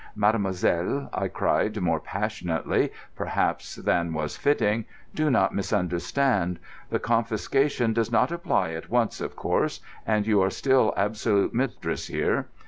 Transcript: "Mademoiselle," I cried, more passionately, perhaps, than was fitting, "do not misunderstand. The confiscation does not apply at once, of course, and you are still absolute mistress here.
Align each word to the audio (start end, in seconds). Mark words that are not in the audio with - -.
"Mademoiselle," 0.15 1.11
I 1.13 1.27
cried, 1.27 1.79
more 1.79 1.99
passionately, 1.99 2.91
perhaps, 3.15 3.75
than 3.75 4.13
was 4.15 4.35
fitting, 4.35 4.85
"do 5.13 5.29
not 5.29 5.53
misunderstand. 5.53 6.57
The 6.89 6.97
confiscation 6.97 7.93
does 7.93 8.11
not 8.11 8.31
apply 8.31 8.71
at 8.71 8.89
once, 8.89 9.21
of 9.21 9.35
course, 9.35 9.79
and 10.07 10.25
you 10.25 10.41
are 10.41 10.49
still 10.49 10.91
absolute 10.97 11.53
mistress 11.53 12.07
here. 12.07 12.47